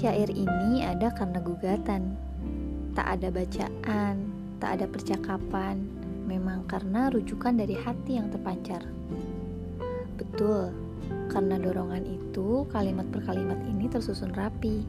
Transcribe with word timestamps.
Syair 0.00 0.32
ini 0.32 0.80
ada 0.80 1.12
karena 1.12 1.44
gugatan. 1.44 2.16
Tak 2.96 3.20
ada 3.20 3.28
bacaan, 3.28 4.32
tak 4.56 4.80
ada 4.80 4.88
percakapan, 4.88 5.76
memang 6.24 6.64
karena 6.64 7.12
rujukan 7.12 7.52
dari 7.52 7.76
hati 7.76 8.16
yang 8.16 8.32
terpancar. 8.32 8.80
Betul, 10.16 10.72
karena 11.28 11.60
dorongan 11.60 12.08
itu 12.08 12.64
kalimat 12.72 13.12
per 13.12 13.28
kalimat 13.28 13.60
ini 13.68 13.92
tersusun 13.92 14.32
rapi. 14.32 14.88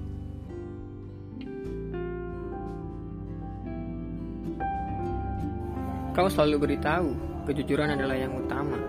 Kau 6.15 6.31
selalu 6.31 6.71
beritahu, 6.71 7.11
kejujuran 7.51 7.99
adalah 7.99 8.15
yang 8.15 8.31
utama. 8.31 8.79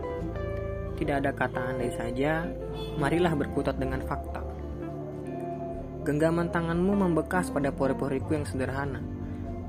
Tidak 0.94 1.18
ada 1.18 1.34
kata 1.34 1.74
andai 1.74 1.91
saja, 1.98 2.46
marilah 2.94 3.34
berkutat 3.34 3.74
dengan 3.74 4.06
fakta. 4.06 4.52
Genggaman 6.02 6.51
tanganmu 6.51 6.98
membekas 6.98 7.55
pada 7.55 7.70
pori-poriku 7.70 8.34
yang 8.34 8.42
sederhana, 8.42 8.98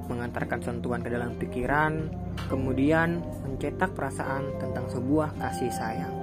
mengantarkan 0.10 0.66
sentuhan 0.66 1.06
ke 1.06 1.14
dalam 1.14 1.38
pikiran, 1.38 2.10
kemudian 2.50 3.22
mencetak 3.46 3.94
perasaan 3.94 4.50
tentang 4.58 4.90
sebuah 4.90 5.38
kasih 5.38 5.70
sayang. 5.70 6.16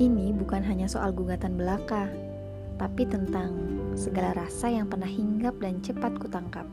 Ini 0.00 0.32
bukan 0.40 0.64
hanya 0.64 0.88
soal 0.88 1.12
gugatan 1.12 1.60
belaka, 1.60 2.08
tapi 2.80 3.04
tentang 3.04 3.52
segala 3.92 4.32
rasa 4.40 4.72
yang 4.72 4.88
pernah 4.88 5.06
hinggap 5.06 5.60
dan 5.60 5.84
cepat 5.84 6.16
kutangkap. 6.16 6.64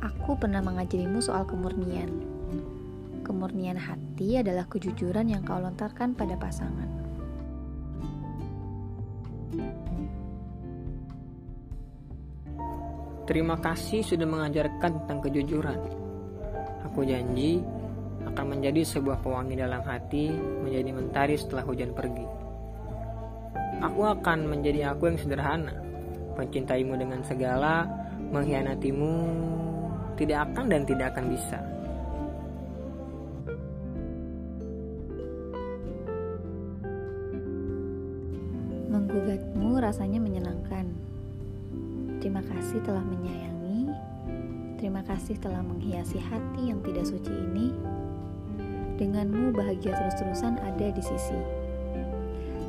Aku 0.00 0.32
pernah 0.40 0.64
mengajarimu 0.64 1.20
soal 1.20 1.44
kemurnian. 1.44 2.37
Kemurnian 3.48 3.80
hati 3.80 4.36
adalah 4.36 4.68
kejujuran 4.68 5.32
yang 5.32 5.40
kau 5.40 5.56
lontarkan 5.56 6.12
pada 6.12 6.36
pasangan. 6.36 6.84
Terima 13.24 13.56
kasih 13.56 14.04
sudah 14.04 14.28
mengajarkan 14.28 15.00
tentang 15.00 15.24
kejujuran. 15.24 15.80
Aku 16.92 17.08
janji 17.08 17.64
akan 18.28 18.52
menjadi 18.52 18.84
sebuah 18.84 19.24
pewangi 19.24 19.56
dalam 19.56 19.80
hati, 19.80 20.28
menjadi 20.36 20.92
mentari 20.92 21.40
setelah 21.40 21.64
hujan 21.64 21.96
pergi. 21.96 22.28
Aku 23.80 24.12
akan 24.12 24.44
menjadi 24.44 24.92
aku 24.92 25.08
yang 25.08 25.16
sederhana, 25.16 25.72
mencintaimu 26.36 27.00
dengan 27.00 27.24
segala, 27.24 27.88
mengkhianatimu 28.28 29.12
tidak 30.20 30.52
akan 30.52 30.68
dan 30.68 30.84
tidak 30.84 31.16
akan 31.16 31.32
bisa. 31.32 31.77
Menggugatmu 38.88 39.84
rasanya 39.84 40.16
menyenangkan. 40.16 40.88
Terima 42.24 42.40
kasih 42.40 42.80
telah 42.80 43.04
menyayangi. 43.04 43.92
Terima 44.80 45.04
kasih 45.04 45.36
telah 45.36 45.60
menghiasi 45.60 46.16
hati 46.16 46.72
yang 46.72 46.80
tidak 46.80 47.04
suci 47.04 47.28
ini. 47.28 47.76
Denganmu 48.96 49.52
bahagia 49.52 49.92
terus-terusan 49.92 50.56
ada 50.64 50.88
di 50.88 51.02
sisi. 51.04 51.36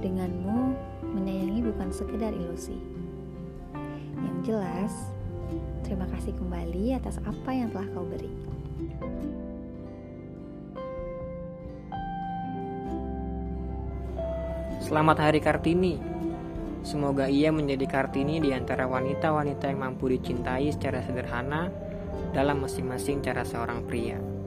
Denganmu 0.04 0.76
menyayangi 1.16 1.64
bukan 1.72 1.88
sekedar 1.88 2.36
ilusi. 2.36 2.76
Yang 4.20 4.38
jelas, 4.44 4.94
terima 5.88 6.04
kasih 6.12 6.36
kembali 6.36 7.00
atas 7.00 7.16
apa 7.24 7.50
yang 7.56 7.72
telah 7.72 7.88
kau 7.96 8.04
beri. 8.04 8.32
Selamat 14.84 15.22
Hari 15.22 15.40
Kartini. 15.40 16.19
Semoga 16.82 17.28
ia 17.28 17.52
menjadi 17.52 17.86
Kartini 17.86 18.40
di 18.40 18.56
antara 18.56 18.88
wanita-wanita 18.88 19.68
yang 19.68 19.80
mampu 19.84 20.08
dicintai 20.10 20.72
secara 20.72 21.04
sederhana 21.04 21.68
dalam 22.32 22.64
masing-masing 22.64 23.20
cara 23.20 23.44
seorang 23.44 23.84
pria. 23.84 24.39